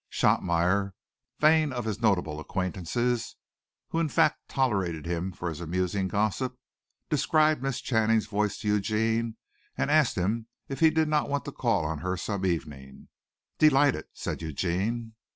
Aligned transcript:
Shotmeyer, 0.09 0.95
vain 1.37 1.71
of 1.71 1.85
his 1.85 2.01
notable 2.01 2.39
acquaintances 2.39 3.35
who 3.89 3.99
in 3.99 4.09
fact 4.09 4.47
tolerated 4.47 5.05
him 5.05 5.31
for 5.31 5.47
his 5.47 5.61
amusing 5.61 6.07
gossip 6.07 6.57
described 7.07 7.61
Miss 7.61 7.79
Channing's 7.81 8.25
voice 8.25 8.57
to 8.61 8.67
Eugene 8.67 9.37
and 9.77 9.91
asked 9.91 10.15
him 10.15 10.47
if 10.67 10.79
he 10.79 10.89
did 10.89 11.07
not 11.07 11.29
want 11.29 11.45
to 11.45 11.51
call 11.51 11.85
on 11.85 11.99
her 11.99 12.17
some 12.17 12.47
evening. 12.47 13.09
"Delighted," 13.59 14.05
said 14.11 14.41
Eugene. 14.41 15.13